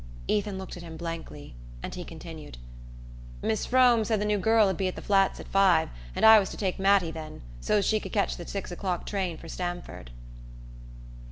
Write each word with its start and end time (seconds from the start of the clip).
Ethan 0.27 0.57
looked 0.57 0.75
at 0.77 0.81
him 0.81 0.97
blankly, 0.97 1.53
and 1.83 1.93
he 1.93 2.03
continued: 2.03 2.57
"Mis' 3.43 3.67
Frome 3.67 4.03
said 4.03 4.19
the 4.19 4.25
new 4.25 4.39
girl'd 4.39 4.75
be 4.75 4.87
at 4.87 4.95
the 4.95 5.01
Flats 5.03 5.39
at 5.39 5.47
five, 5.47 5.89
and 6.15 6.25
I 6.25 6.39
was 6.39 6.49
to 6.49 6.57
take 6.57 6.79
Mattie 6.79 7.11
then, 7.11 7.43
so's 7.59 7.85
't 7.85 7.87
she 7.89 7.99
could 7.99 8.11
ketch 8.11 8.35
the 8.35 8.47
six 8.47 8.71
o'clock 8.71 9.05
train 9.05 9.37
for 9.37 9.47
Stamford." 9.47 10.09